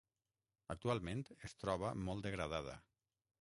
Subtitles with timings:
[0.75, 2.75] Actualment es troba molt degradada.